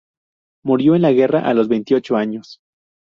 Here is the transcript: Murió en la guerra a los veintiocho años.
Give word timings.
Murió 0.65 0.95
en 0.95 1.03
la 1.03 1.11
guerra 1.11 1.41
a 1.47 1.53
los 1.53 1.67
veintiocho 1.67 2.15
años. 2.15 2.59